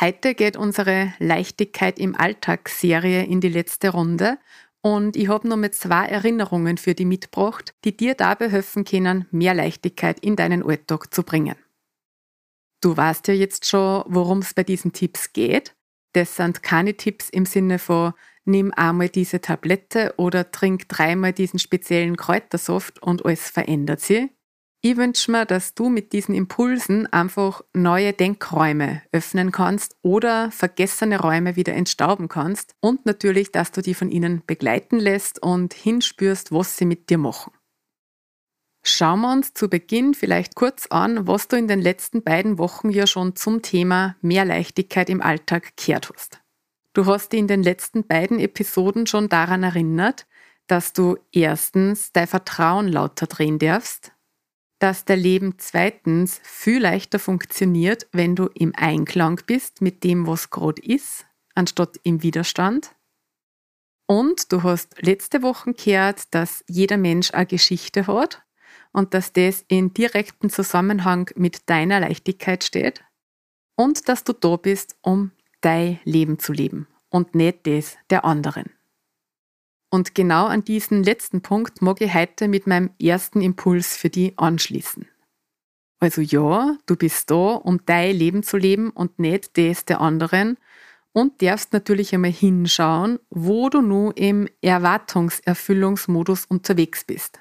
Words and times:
Heute 0.00 0.36
geht 0.36 0.56
unsere 0.56 1.12
Leichtigkeit 1.18 1.98
im 1.98 2.14
Alltag-Serie 2.14 3.24
in 3.24 3.40
die 3.40 3.48
letzte 3.48 3.88
Runde 3.88 4.38
und 4.80 5.16
ich 5.16 5.26
habe 5.26 5.48
nur 5.48 5.56
mit 5.56 5.74
zwei 5.74 6.06
Erinnerungen 6.06 6.76
für 6.76 6.94
die 6.94 7.04
mitgebracht, 7.04 7.74
die 7.84 7.96
dir 7.96 8.14
dabei 8.14 8.48
helfen 8.48 8.84
können, 8.84 9.26
mehr 9.32 9.54
Leichtigkeit 9.54 10.20
in 10.20 10.36
deinen 10.36 10.62
Alltag 10.62 11.12
zu 11.12 11.24
bringen. 11.24 11.56
Du 12.80 12.96
weißt 12.96 13.26
ja 13.26 13.34
jetzt 13.34 13.66
schon, 13.66 14.04
worum 14.06 14.38
es 14.38 14.54
bei 14.54 14.62
diesen 14.62 14.92
Tipps 14.92 15.32
geht. 15.32 15.74
Das 16.12 16.36
sind 16.36 16.62
keine 16.62 16.94
Tipps 16.94 17.28
im 17.28 17.44
Sinne 17.44 17.80
von 17.80 18.12
nimm 18.44 18.72
einmal 18.74 19.08
diese 19.08 19.40
Tablette 19.40 20.14
oder 20.16 20.52
trink 20.52 20.88
dreimal 20.88 21.32
diesen 21.32 21.58
speziellen 21.58 22.16
Kräutersaft 22.16 23.02
und 23.02 23.24
alles 23.24 23.50
verändert 23.50 24.00
sich, 24.00 24.30
ich 24.90 24.96
wünsche 24.96 25.30
mir, 25.30 25.44
dass 25.44 25.74
du 25.74 25.90
mit 25.90 26.12
diesen 26.12 26.34
Impulsen 26.34 27.06
einfach 27.12 27.62
neue 27.74 28.12
Denkräume 28.12 29.02
öffnen 29.12 29.52
kannst 29.52 29.96
oder 30.02 30.50
vergessene 30.50 31.20
Räume 31.20 31.56
wieder 31.56 31.74
entstauben 31.74 32.28
kannst 32.28 32.74
und 32.80 33.04
natürlich, 33.04 33.52
dass 33.52 33.70
du 33.70 33.82
die 33.82 33.94
von 33.94 34.10
ihnen 34.10 34.42
begleiten 34.46 34.98
lässt 34.98 35.42
und 35.42 35.74
hinspürst, 35.74 36.52
was 36.52 36.76
sie 36.76 36.86
mit 36.86 37.10
dir 37.10 37.18
machen. 37.18 37.52
Schauen 38.82 39.20
wir 39.20 39.32
uns 39.32 39.52
zu 39.52 39.68
Beginn 39.68 40.14
vielleicht 40.14 40.54
kurz 40.54 40.86
an, 40.86 41.26
was 41.26 41.48
du 41.48 41.56
in 41.56 41.68
den 41.68 41.82
letzten 41.82 42.22
beiden 42.22 42.56
Wochen 42.56 42.88
ja 42.88 43.06
schon 43.06 43.36
zum 43.36 43.60
Thema 43.60 44.16
mehr 44.22 44.46
Leichtigkeit 44.46 45.10
im 45.10 45.20
Alltag 45.20 45.76
gehört 45.76 46.10
hast. 46.14 46.40
Du 46.94 47.04
hast 47.04 47.32
dich 47.32 47.40
in 47.40 47.48
den 47.48 47.62
letzten 47.62 48.06
beiden 48.06 48.40
Episoden 48.40 49.06
schon 49.06 49.28
daran 49.28 49.62
erinnert, 49.62 50.26
dass 50.66 50.94
du 50.94 51.18
erstens 51.32 52.12
dein 52.12 52.26
Vertrauen 52.26 52.88
lauter 52.88 53.26
drehen 53.26 53.58
darfst, 53.58 54.12
dass 54.78 55.04
der 55.04 55.16
Leben 55.16 55.54
zweitens 55.58 56.40
viel 56.44 56.80
leichter 56.80 57.18
funktioniert, 57.18 58.06
wenn 58.12 58.36
du 58.36 58.46
im 58.54 58.72
Einklang 58.76 59.40
bist 59.46 59.82
mit 59.82 60.04
dem, 60.04 60.26
was 60.26 60.50
gerade 60.50 60.80
ist, 60.82 61.26
anstatt 61.54 61.98
im 62.04 62.22
Widerstand. 62.22 62.94
Und 64.06 64.52
du 64.52 64.62
hast 64.62 65.02
letzte 65.02 65.42
Woche 65.42 65.74
gehört, 65.74 66.32
dass 66.34 66.64
jeder 66.68 66.96
Mensch 66.96 67.34
eine 67.34 67.46
Geschichte 67.46 68.06
hat 68.06 68.42
und 68.92 69.12
dass 69.12 69.32
das 69.32 69.64
in 69.68 69.92
direktem 69.92 70.48
Zusammenhang 70.48 71.30
mit 71.34 71.68
deiner 71.68 72.00
Leichtigkeit 72.00 72.64
steht 72.64 73.04
und 73.76 74.08
dass 74.08 74.24
du 74.24 74.32
da 74.32 74.56
bist, 74.56 74.96
um 75.02 75.32
dein 75.60 75.98
Leben 76.04 76.38
zu 76.38 76.52
leben 76.52 76.86
und 77.10 77.34
nicht 77.34 77.66
das 77.66 77.96
der 78.10 78.24
anderen. 78.24 78.77
Und 79.90 80.14
genau 80.14 80.46
an 80.46 80.64
diesen 80.64 81.02
letzten 81.02 81.40
Punkt 81.40 81.80
mag 81.80 82.00
ich 82.00 82.12
heute 82.12 82.48
mit 82.48 82.66
meinem 82.66 82.90
ersten 83.00 83.40
Impuls 83.40 83.96
für 83.96 84.10
die 84.10 84.36
anschließen. 84.36 85.06
Also 86.00 86.20
ja, 86.20 86.76
du 86.86 86.96
bist 86.96 87.30
da, 87.30 87.54
um 87.54 87.84
dein 87.84 88.14
Leben 88.14 88.42
zu 88.42 88.56
leben 88.56 88.90
und 88.90 89.18
nicht 89.18 89.56
das 89.56 89.84
der 89.84 90.00
anderen 90.00 90.58
und 91.12 91.42
darfst 91.42 91.72
natürlich 91.72 92.14
einmal 92.14 92.30
hinschauen, 92.30 93.18
wo 93.30 93.68
du 93.68 93.80
nun 93.80 94.12
im 94.12 94.48
Erwartungserfüllungsmodus 94.60 96.44
unterwegs 96.46 97.04
bist. 97.04 97.40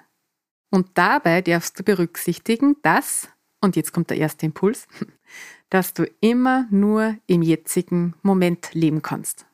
Und 0.71 0.97
dabei 0.97 1.41
darfst 1.41 1.77
du 1.79 1.83
berücksichtigen, 1.83 2.77
dass, 2.81 3.29
und 3.61 3.75
jetzt 3.75 3.93
kommt 3.93 4.09
der 4.09 4.17
erste 4.17 4.45
Impuls, 4.47 4.87
dass 5.69 5.93
du 5.93 6.09
immer 6.21 6.67
nur 6.71 7.17
im 7.27 7.41
jetzigen 7.41 8.15
Moment 8.23 8.73
leben 8.73 9.01
kannst. 9.01 9.45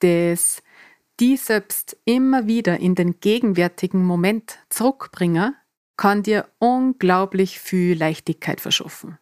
Das 0.00 0.62
die 1.20 1.36
selbst 1.36 1.96
immer 2.04 2.46
wieder 2.46 2.78
in 2.78 2.94
den 2.94 3.20
gegenwärtigen 3.20 4.04
Moment 4.04 4.58
zurückbringen, 4.70 5.54
kann 5.96 6.22
dir 6.22 6.48
unglaublich 6.58 7.58
viel 7.58 7.98
Leichtigkeit 7.98 8.60
verschaffen. 8.60 9.18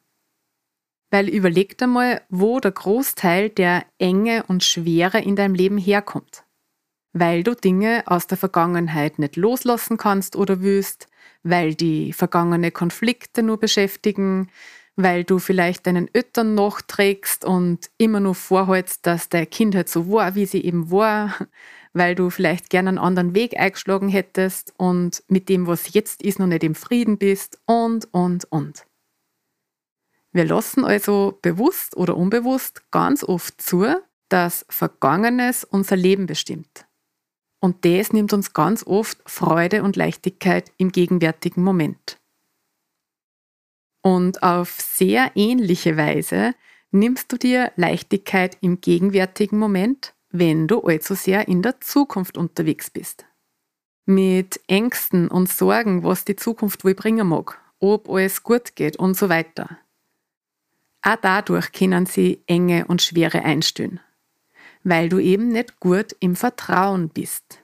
Weil 1.11 1.29
überleg 1.29 1.79
dir 1.79 1.87
mal, 1.87 2.21
wo 2.29 2.61
der 2.61 2.73
Großteil 2.73 3.49
der 3.49 3.87
Enge 3.99 4.45
und 4.49 4.62
Schwere 4.62 5.21
in 5.21 5.37
deinem 5.37 5.55
Leben 5.55 5.79
herkommt. 5.79 6.45
Weil 7.12 7.43
du 7.43 7.55
Dinge 7.55 8.03
aus 8.06 8.27
der 8.27 8.37
Vergangenheit 8.37 9.19
nicht 9.19 9.37
loslassen 9.37 9.97
kannst 9.97 10.37
oder 10.37 10.61
willst, 10.61 11.09
weil 11.43 11.75
die 11.75 12.12
vergangene 12.12 12.71
Konflikte 12.73 13.43
nur 13.43 13.59
beschäftigen, 13.59 14.51
weil 14.97 15.25
du 15.25 15.39
vielleicht 15.39 15.87
deinen 15.87 16.12
Eltern 16.12 16.55
nachträgst 16.55 17.45
und 17.45 17.91
immer 17.99 18.21
nur 18.21 18.35
vorhältst, 18.35 19.06
dass 19.06 19.29
dein 19.29 19.49
Kind 19.49 19.75
halt 19.75 19.89
so 19.89 20.11
war, 20.11 20.35
wie 20.35 20.47
sie 20.47 20.65
eben 20.65 20.91
war, 20.91 21.35
weil 21.97 22.15
du 22.15 22.29
vielleicht 22.29 22.69
gerne 22.69 22.91
einen 22.91 22.99
anderen 22.99 23.34
Weg 23.34 23.59
eingeschlagen 23.59 24.09
hättest 24.09 24.75
und 24.77 25.23
mit 25.29 25.49
dem, 25.49 25.67
was 25.67 25.95
jetzt 25.95 26.23
ist, 26.23 26.39
noch 26.39 26.47
nicht 26.47 26.62
im 26.62 26.75
Frieden 26.75 27.17
bist 27.17 27.59
und, 27.65 28.12
und, 28.12 28.45
und. 28.53 28.87
Wir 30.33 30.45
lassen 30.45 30.85
also 30.85 31.39
bewusst 31.41 31.97
oder 31.97 32.17
unbewusst 32.17 32.91
ganz 32.91 33.25
oft 33.25 33.61
zu, 33.61 33.87
dass 34.29 34.67
Vergangenes 34.69 35.65
unser 35.65 35.97
Leben 35.97 36.27
bestimmt. 36.27 36.87
Und 37.61 37.87
das 37.87 38.12
nimmt 38.12 38.35
uns 38.35 38.53
ganz 38.53 38.87
oft 38.87 39.19
Freude 39.25 39.83
und 39.83 39.97
Leichtigkeit 39.97 40.73
im 40.77 40.93
gegenwärtigen 40.93 41.62
Moment. 41.62 42.21
Und 44.03 44.43
auf 44.43 44.71
sehr 44.71 45.33
ähnliche 45.35 45.97
Weise 45.97 46.55
nimmst 46.91 47.33
du 47.33 47.39
dir 47.39 47.73
Leichtigkeit 47.77 48.59
im 48.61 48.83
gegenwärtigen 48.83 49.59
Moment 49.59 50.15
wenn 50.39 50.67
du 50.67 50.81
allzu 50.81 51.15
sehr 51.15 51.49
in 51.49 51.63
der 51.63 51.81
Zukunft 51.81 52.37
unterwegs 52.37 52.91
bist. 52.91 53.25
Mit 54.05 54.61
Ängsten 54.69 55.29
und 55.29 55.49
Sorgen, 55.49 56.05
was 56.05 56.25
die 56.25 56.37
Zukunft 56.37 56.85
wohl 56.85 56.95
bringen 56.95 57.27
mag, 57.27 57.61
ob 57.79 58.09
alles 58.09 58.43
gut 58.43 58.77
geht 58.77 58.97
und 58.97 59.17
so 59.17 59.29
weiter. 59.29 59.79
Auch 61.03 61.17
dadurch 61.21 61.73
können 61.73 62.07
sie 62.07 62.43
enge 62.47 62.87
und 62.87 63.03
schwere 63.03 63.45
einstellen, 63.45 64.01
weil 64.85 65.09
du 65.09 65.19
eben 65.19 65.49
nicht 65.49 65.79
gut 65.81 66.17
im 66.21 66.37
Vertrauen 66.37 67.09
bist. 67.09 67.63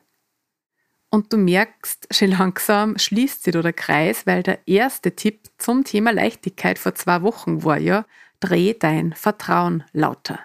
Und 1.10 1.32
du 1.32 1.36
merkst, 1.36 2.08
schon 2.10 2.30
langsam 2.30 2.96
schließt 2.98 3.42
sich 3.42 3.52
da 3.52 3.60
der 3.60 3.72
Kreis, 3.72 4.26
weil 4.26 4.42
der 4.42 4.66
erste 4.66 5.14
Tipp 5.14 5.50
zum 5.58 5.84
Thema 5.84 6.10
Leichtigkeit 6.10 6.78
vor 6.78 6.94
zwei 6.94 7.22
Wochen 7.22 7.64
war 7.64 7.78
ja, 7.78 8.06
dreh 8.40 8.74
dein 8.74 9.12
Vertrauen 9.12 9.84
lauter. 9.92 10.40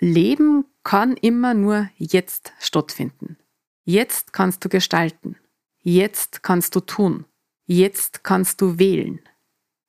Leben 0.00 0.64
kann 0.84 1.16
immer 1.16 1.54
nur 1.54 1.88
jetzt 1.96 2.52
stattfinden. 2.60 3.36
Jetzt 3.84 4.32
kannst 4.32 4.64
du 4.64 4.68
gestalten. 4.68 5.36
Jetzt 5.82 6.42
kannst 6.42 6.76
du 6.76 6.80
tun. 6.80 7.24
Jetzt 7.66 8.22
kannst 8.22 8.60
du 8.60 8.78
wählen. 8.78 9.20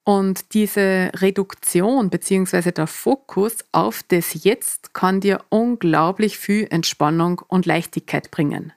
Und 0.04 0.54
diese 0.54 1.10
Reduktion 1.14 2.10
bzw. 2.10 2.72
der 2.72 2.86
Fokus 2.86 3.58
auf 3.70 4.02
das 4.02 4.44
Jetzt 4.44 4.94
kann 4.94 5.20
dir 5.20 5.44
unglaublich 5.50 6.38
viel 6.38 6.66
Entspannung 6.70 7.40
und 7.46 7.66
Leichtigkeit 7.66 8.30
bringen. 8.30 8.72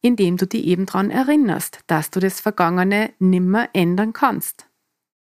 Indem 0.00 0.36
du 0.36 0.46
dich 0.46 0.64
eben 0.64 0.86
daran 0.86 1.10
erinnerst, 1.10 1.80
dass 1.86 2.10
du 2.10 2.18
das 2.18 2.40
Vergangene 2.40 3.12
nimmer 3.18 3.68
ändern 3.72 4.12
kannst. 4.12 4.66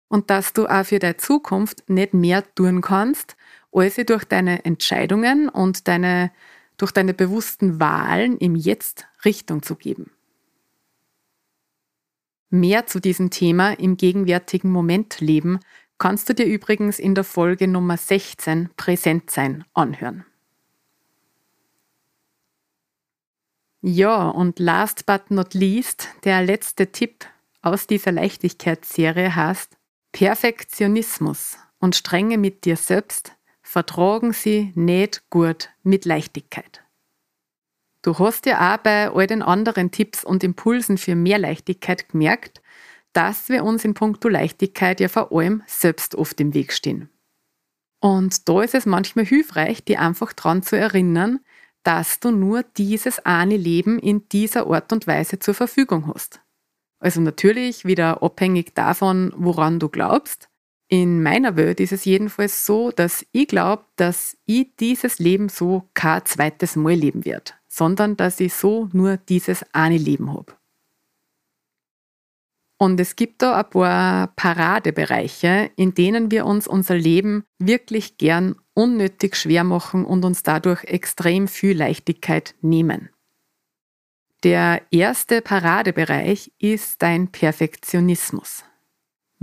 Und 0.10 0.30
dass 0.30 0.54
du 0.54 0.68
auch 0.68 0.86
für 0.86 1.00
deine 1.00 1.18
Zukunft 1.18 1.90
nicht 1.90 2.14
mehr 2.14 2.44
tun 2.54 2.82
kannst, 2.82 3.36
als 3.74 3.96
durch 3.96 4.26
deine 4.26 4.66
Entscheidungen 4.66 5.50
und 5.50 5.88
deine, 5.88 6.32
durch 6.78 6.92
deine 6.92 7.14
bewussten 7.14 7.80
Wahlen 7.80 8.38
im 8.38 8.56
Jetzt 8.56 9.08
Richtung 9.26 9.64
zu 9.64 9.76
geben. 9.76 10.12
Mehr 12.50 12.86
zu 12.86 13.00
diesem 13.00 13.32
Thema 13.32 13.72
im 13.80 13.98
gegenwärtigen 13.98 14.70
Moment 14.70 15.20
leben 15.20 15.60
kannst 15.98 16.30
du 16.30 16.36
dir 16.36 16.46
übrigens 16.46 17.00
in 17.00 17.16
der 17.16 17.24
Folge 17.24 17.68
Nummer 17.68 17.98
16 17.98 18.70
Präsent 18.78 19.32
sein 19.32 19.66
anhören. 19.74 20.26
Ja, 23.82 24.30
und 24.30 24.60
last 24.60 25.06
but 25.06 25.30
not 25.30 25.54
least, 25.54 26.08
der 26.24 26.42
letzte 26.42 26.92
Tipp 26.92 27.26
aus 27.62 27.88
dieser 27.88 28.12
Leichtigkeitsserie 28.12 29.36
heißt 29.36 29.76
Perfektionismus 30.12 31.58
und 31.80 31.96
Strenge 31.96 32.38
mit 32.38 32.66
dir 32.66 32.78
selbst 32.78 33.34
vertragen 33.64 34.34
sie 34.34 34.72
nicht 34.76 35.30
gut 35.30 35.70
mit 35.82 36.06
Leichtigkeit. 36.06 36.84
Du 38.04 38.20
hast 38.20 38.46
ja 38.46 38.76
auch 38.76 38.78
bei 38.78 39.10
all 39.10 39.28
den 39.28 39.42
anderen 39.42 39.90
Tipps 39.90 40.24
und 40.24 40.44
Impulsen 40.44 40.98
für 40.98 41.16
mehr 41.16 41.40
Leichtigkeit 41.40 42.10
gemerkt, 42.10 42.62
dass 43.14 43.48
wir 43.50 43.64
uns 43.64 43.86
in 43.86 43.94
puncto 43.94 44.28
Leichtigkeit 44.28 45.00
ja 45.00 45.08
vor 45.08 45.32
allem 45.32 45.64
selbst 45.66 46.14
oft 46.16 46.40
im 46.42 46.54
Weg 46.54 46.74
stehen. 46.74 47.10
Und 48.02 48.50
da 48.50 48.62
ist 48.62 48.76
es 48.76 48.86
manchmal 48.86 49.26
hilfreich, 49.26 49.86
dir 49.86 50.02
einfach 50.02 50.34
daran 50.34 50.62
zu 50.62 50.78
erinnern, 50.78 51.40
dass 51.84 52.20
du 52.20 52.32
nur 52.32 52.64
dieses 52.64 53.20
eine 53.20 53.56
Leben 53.56 53.98
in 54.00 54.28
dieser 54.30 54.68
Art 54.68 54.92
und 54.92 55.08
Weise 55.08 55.40
zur 55.40 55.54
Verfügung 55.54 56.12
hast. 56.14 56.42
Also 57.00 57.22
natürlich 57.22 57.86
wieder 57.86 58.22
abhängig 58.22 58.76
davon, 58.76 59.32
woran 59.36 59.80
du 59.80 59.88
glaubst. 59.88 60.50
In 60.90 61.24
meiner 61.24 61.56
Welt 61.56 61.80
ist 61.80 61.92
es 61.92 62.06
jedenfalls 62.06 62.66
so, 62.66 62.92
dass 62.92 63.26
ich 63.32 63.48
glaube, 63.48 63.86
dass 63.96 64.38
ich 64.46 64.76
dieses 64.80 65.20
Leben 65.20 65.50
so 65.50 65.90
kein 65.94 66.26
zweites 66.26 66.76
Mal 66.76 66.94
leben 66.96 67.26
werde, 67.26 67.54
sondern 67.68 68.18
dass 68.18 68.40
ich 68.40 68.54
so 68.54 68.90
nur 68.92 69.18
dieses 69.18 69.66
eine 69.74 69.98
Leben 69.98 70.32
habe. 70.32 70.54
Und 72.78 73.00
es 73.00 73.16
gibt 73.16 73.42
da 73.42 73.56
ein 73.56 73.70
paar 73.70 74.28
Paradebereiche, 74.36 75.72
in 75.78 75.94
denen 75.94 76.32
wir 76.32 76.46
uns 76.46 76.68
unser 76.68 76.96
Leben 76.96 77.46
wirklich 77.58 78.18
gern 78.18 78.56
unnötig 78.74 79.38
schwer 79.38 79.64
machen 79.64 80.04
und 80.04 80.26
uns 80.26 80.44
dadurch 80.44 80.84
extrem 80.84 81.48
viel 81.48 81.78
Leichtigkeit 81.78 82.56
nehmen. 82.62 83.10
Der 84.44 84.82
erste 84.92 85.42
Paradebereich 85.42 86.52
ist 86.60 87.02
dein 87.02 87.30
Perfektionismus. 87.32 88.66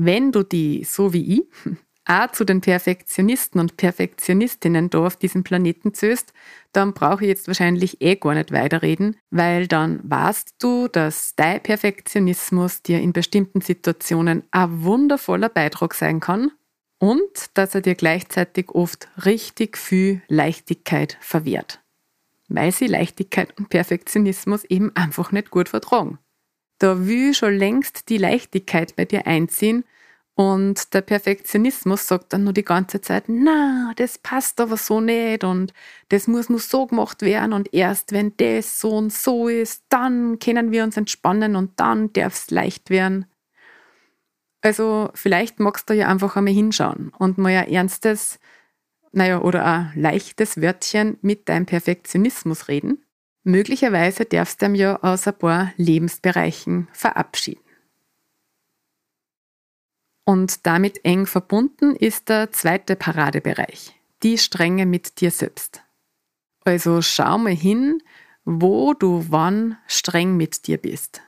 Wenn 0.03 0.33
du 0.33 0.43
die, 0.43 0.83
so 0.85 1.13
wie 1.13 1.41
ich, 1.41 1.43
auch 2.07 2.33
zu 2.33 2.45
den 2.47 2.63
Perfektionisten 2.63 3.61
und 3.61 3.77
Perfektionistinnen 3.77 4.89
da 4.89 5.05
auf 5.05 5.17
diesem 5.17 5.45
Planeten 5.45 5.93
zählst, 5.93 6.33
dann 6.73 6.95
brauche 6.95 7.25
ich 7.25 7.29
jetzt 7.29 7.49
wahrscheinlich 7.49 8.01
eh 8.01 8.17
gar 8.17 8.33
nicht 8.33 8.51
weiterreden, 8.51 9.17
weil 9.31 9.69
dann 9.69 10.01
weißt 10.03 10.55
du, 10.59 10.89
dass 10.89 11.35
dein 11.37 11.63
Perfektionismus 11.63 12.81
dir 12.81 12.99
in 13.03 13.13
bestimmten 13.13 13.61
Situationen 13.61 14.43
ein 14.53 14.85
wundervoller 14.85 15.51
Beitrag 15.51 15.93
sein 15.93 16.21
kann 16.21 16.51
und 16.99 17.51
dass 17.53 17.75
er 17.75 17.83
dir 17.83 17.95
gleichzeitig 17.95 18.71
oft 18.71 19.07
richtig 19.27 19.77
viel 19.77 20.23
Leichtigkeit 20.29 21.19
verwehrt. 21.21 21.83
Weil 22.49 22.73
sie 22.73 22.87
Leichtigkeit 22.87 23.55
und 23.59 23.69
Perfektionismus 23.69 24.65
eben 24.65 24.97
einfach 24.97 25.31
nicht 25.31 25.51
gut 25.51 25.69
vertragen. 25.69 26.19
Da 26.79 27.07
will 27.07 27.35
schon 27.35 27.55
längst 27.55 28.09
die 28.09 28.17
Leichtigkeit 28.17 28.97
bei 28.97 29.05
dir 29.05 29.27
einziehen 29.27 29.85
und 30.41 30.95
der 30.95 31.03
Perfektionismus 31.03 32.09
sagt 32.09 32.33
dann 32.33 32.45
nur 32.45 32.55
die 32.55 32.65
ganze 32.65 33.03
Zeit, 33.03 33.25
na, 33.27 33.93
das 33.97 34.17
passt 34.17 34.59
aber 34.59 34.79
so 34.79 35.03
nicht 35.03 35.45
und 35.45 35.75
das 36.09 36.29
muss 36.29 36.49
nur 36.49 36.61
so 36.61 36.87
gemacht 36.87 37.21
werden 37.21 37.53
und 37.53 37.75
erst 37.75 38.13
wenn 38.13 38.35
das 38.39 38.81
so 38.81 38.97
und 38.97 39.13
so 39.13 39.49
ist, 39.49 39.85
dann 39.91 40.39
können 40.39 40.73
wir 40.73 40.83
uns 40.83 40.97
entspannen 40.97 41.57
und 41.57 41.79
dann 41.79 42.15
darf 42.15 42.33
es 42.33 42.51
leicht 42.51 42.89
werden. 42.89 43.27
Also 44.63 45.11
vielleicht 45.13 45.61
magst 45.61 45.91
du 45.91 45.93
ja 45.93 46.09
einfach 46.09 46.37
einmal 46.37 46.55
hinschauen 46.55 47.13
und 47.19 47.37
mal 47.37 47.55
ein 47.55 47.69
ernstes, 47.69 48.39
naja, 49.13 49.43
oder 49.43 49.67
ein 49.67 49.93
leichtes 49.95 50.59
Wörtchen 50.63 51.19
mit 51.21 51.51
deinem 51.51 51.67
Perfektionismus 51.67 52.69
reden. 52.69 53.05
Möglicherweise 53.45 54.25
darfst 54.25 54.63
du 54.63 54.67
ihm 54.67 54.75
ja 54.75 55.03
aus 55.03 55.29
ein 55.29 55.37
paar 55.37 55.75
Lebensbereichen 55.77 56.89
verabschieden. 56.95 57.61
Und 60.25 60.67
damit 60.67 61.05
eng 61.05 61.27
verbunden 61.27 61.97
ist 61.97 62.29
der 62.29 62.53
zweite 62.53 62.97
Paradebereich, 62.97 63.95
die 64.23 64.39
Strenge 64.39 64.87
mit 64.87 65.21
dir 65.21 65.31
selbst. 65.31 65.83
Also 66.65 67.03
schau 67.03 67.39
mal 67.39 67.55
hin, 67.55 68.03
wo 68.45 68.95
du 68.95 69.27
wann 69.29 69.79
streng 69.87 70.37
mit 70.37 70.67
dir 70.67 70.79
bist. 70.79 71.23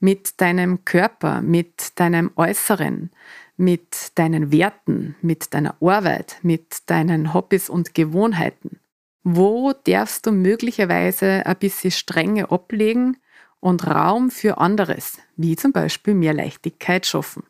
Mit 0.00 0.40
deinem 0.40 0.84
Körper, 0.84 1.42
mit 1.42 1.98
deinem 1.98 2.30
Äußeren, 2.36 3.10
mit 3.56 4.16
deinen 4.16 4.52
Werten, 4.52 5.16
mit 5.20 5.52
deiner 5.52 5.76
Arbeit, 5.82 6.38
mit 6.42 6.88
deinen 6.88 7.34
Hobbys 7.34 7.68
und 7.68 7.94
Gewohnheiten. 7.94 8.78
Wo 9.24 9.72
darfst 9.72 10.26
du 10.26 10.32
möglicherweise 10.32 11.44
ein 11.44 11.56
bisschen 11.56 11.90
Strenge 11.90 12.50
ablegen 12.50 13.18
und 13.60 13.86
Raum 13.86 14.30
für 14.30 14.58
anderes, 14.58 15.18
wie 15.36 15.56
zum 15.56 15.72
Beispiel 15.72 16.14
mehr 16.14 16.32
Leichtigkeit 16.32 17.04
schaffen? 17.04 17.42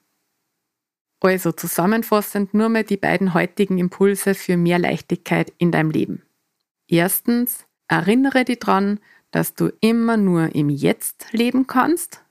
Also 1.21 1.53
zusammenfassend 1.53 2.55
nur 2.55 2.69
mal 2.69 2.85
die 2.85 2.97
beiden 2.97 3.35
heutigen 3.35 3.79
Impulse 3.79 4.35
für 4.35 4.57
mehr 4.57 4.79
Leichtigkeit 4.79 5.53
in 5.59 5.73
deinem 5.73 5.91
Leben. 5.91 6.23
Erstens, 6.87 7.67
erinnere 7.89 8.45
dich 8.45 8.61
daran, 8.61 9.01
dass 9.31 9.55
du 9.55 9.73
immer 9.81 10.17
nur 10.17 10.55
im 10.55 10.71
Jetzt 10.71 11.33
leben 11.33 11.67
kannst 11.67 12.25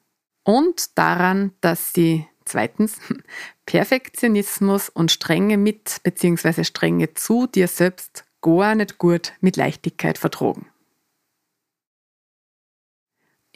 und 0.44 0.98
daran, 0.98 1.52
dass 1.62 1.94
sie 1.94 2.26
zweitens 2.46 3.00
Perfektionismus 3.66 4.90
und 4.90 5.12
Strenge 5.12 5.58
mit 5.58 6.00
bzw. 6.04 6.64
Strenge 6.64 7.14
zu 7.14 7.48
dir 7.48 7.68
selbst 7.68 8.26
gar 8.42 8.76
nicht 8.76 8.98
gut 8.98 9.34
mit 9.42 9.58
Leichtigkeit 9.58 10.18
vertragen. 10.18 10.68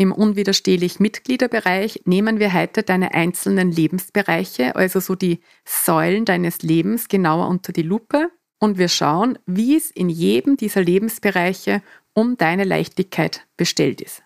Im 0.02 0.12
unwiderstehlich 0.12 1.00
Mitgliederbereich 1.00 2.02
nehmen 2.06 2.40
wir 2.40 2.56
heute 2.56 2.82
deine 2.82 3.14
einzelnen 3.14 3.72
Lebensbereiche, 3.72 4.76
also 4.76 5.00
so 5.00 5.14
die 5.14 5.42
Säulen 5.64 6.26
deines 6.26 6.64
Lebens 6.64 7.08
genauer 7.08 7.48
unter 7.48 7.72
die 7.72 7.84
Lupe 7.84 8.32
und 8.58 8.80
wir 8.80 8.88
schauen, 8.88 9.38
wie 9.46 9.78
es 9.78 9.92
in 9.92 10.10
jedem 10.10 10.58
dieser 10.58 10.82
Lebensbereiche 10.82 11.84
um 12.16 12.36
deine 12.36 12.64
Leichtigkeit 12.64 13.46
bestellt 13.58 14.02
ist. 14.02 14.24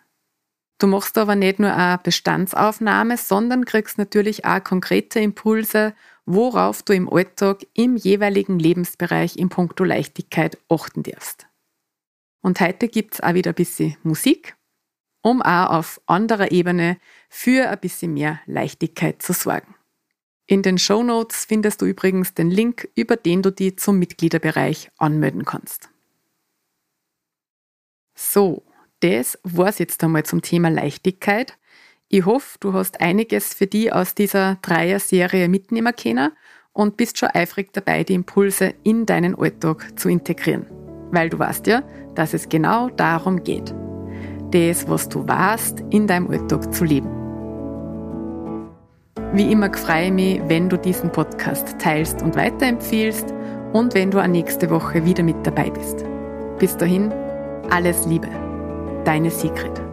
Du 0.77 0.87
machst 0.87 1.17
aber 1.17 1.35
nicht 1.35 1.59
nur 1.59 1.75
eine 1.75 1.99
Bestandsaufnahme, 2.01 3.17
sondern 3.17 3.65
kriegst 3.65 3.97
natürlich 3.97 4.45
auch 4.45 4.63
konkrete 4.63 5.19
Impulse, 5.19 5.93
worauf 6.25 6.83
du 6.83 6.93
im 6.93 7.11
Alltag 7.11 7.67
im 7.73 7.97
jeweiligen 7.97 8.59
Lebensbereich 8.59 9.35
in 9.35 9.49
puncto 9.49 9.83
Leichtigkeit 9.83 10.57
achten 10.69 11.03
darfst. 11.03 11.47
Und 12.41 12.61
heute 12.61 12.87
gibt 12.87 13.15
es 13.15 13.19
auch 13.19 13.33
wieder 13.33 13.51
ein 13.51 13.55
bisschen 13.55 13.97
Musik 14.03 14.55
um 15.25 15.41
auch 15.41 15.71
auf 15.71 15.99
anderer 16.05 16.51
Ebene 16.51 16.97
für 17.29 17.67
ein 17.67 17.79
bisschen 17.79 18.13
mehr 18.13 18.41
Leichtigkeit 18.45 19.23
zu 19.23 19.33
sorgen. 19.33 19.73
In 20.45 20.61
den 20.61 20.77
Show 20.77 21.01
Notes 21.01 21.45
findest 21.45 21.81
du 21.81 21.87
übrigens 21.87 22.35
den 22.35 22.51
Link, 22.51 22.87
über 22.93 23.15
den 23.15 23.41
du 23.41 23.51
dich 23.51 23.79
zum 23.79 23.97
Mitgliederbereich 23.97 24.91
anmelden 24.99 25.43
kannst. 25.43 25.89
So, 28.13 28.61
das 28.99 29.39
war's 29.41 29.79
jetzt 29.79 30.03
einmal 30.03 30.21
zum 30.25 30.43
Thema 30.43 30.69
Leichtigkeit. 30.69 31.57
Ich 32.07 32.23
hoffe, 32.23 32.59
du 32.59 32.73
hast 32.73 33.01
einiges 33.01 33.55
für 33.55 33.65
die 33.65 33.91
aus 33.91 34.13
dieser 34.13 34.59
Dreier-Serie 34.61 35.49
mitnehmen 35.49 35.95
können 35.95 36.33
und 36.71 36.97
bist 36.97 37.17
schon 37.17 37.29
eifrig 37.29 37.73
dabei, 37.73 38.03
die 38.03 38.13
Impulse 38.13 38.75
in 38.83 39.07
deinen 39.07 39.33
Alltag 39.33 39.99
zu 39.99 40.07
integrieren. 40.07 40.67
Weil 41.09 41.31
du 41.31 41.39
weißt 41.39 41.65
ja, 41.65 41.81
dass 42.13 42.35
es 42.35 42.47
genau 42.47 42.89
darum 42.89 43.43
geht 43.43 43.73
das, 44.51 44.87
was 44.87 45.09
du 45.09 45.27
warst, 45.27 45.83
in 45.89 46.07
deinem 46.07 46.29
Alltag 46.29 46.73
zu 46.73 46.85
leben. 46.85 47.09
Wie 49.33 49.51
immer 49.51 49.73
freue 49.73 50.05
ich 50.05 50.13
mich, 50.13 50.41
wenn 50.47 50.69
du 50.69 50.77
diesen 50.77 51.11
Podcast 51.11 51.77
teilst 51.79 52.21
und 52.21 52.35
weiterempfiehlst 52.35 53.33
und 53.73 53.93
wenn 53.93 54.11
du 54.11 54.19
auch 54.21 54.27
nächste 54.27 54.69
Woche 54.69 55.03
wieder 55.03 55.23
mit 55.23 55.35
dabei 55.45 55.69
bist. 55.69 56.05
Bis 56.59 56.77
dahin, 56.77 57.11
alles 57.69 58.05
Liebe. 58.05 58.29
Deine 59.03 59.29
Sigrid. 59.29 59.84